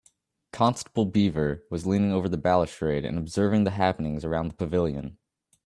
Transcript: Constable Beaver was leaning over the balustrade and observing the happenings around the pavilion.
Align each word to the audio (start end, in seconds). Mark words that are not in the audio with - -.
Constable 0.51 1.05
Beaver 1.05 1.63
was 1.69 1.85
leaning 1.85 2.11
over 2.11 2.27
the 2.27 2.35
balustrade 2.35 3.05
and 3.05 3.19
observing 3.19 3.65
the 3.65 3.69
happenings 3.69 4.25
around 4.25 4.47
the 4.49 4.55
pavilion. 4.55 5.19